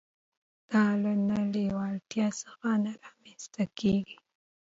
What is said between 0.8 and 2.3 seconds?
له نه لېوالتيا